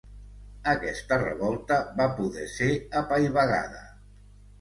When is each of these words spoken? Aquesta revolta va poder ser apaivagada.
Aquesta 0.69 1.19
revolta 1.23 1.77
va 1.99 2.07
poder 2.21 2.47
ser 2.53 2.71
apaivagada. 3.03 3.83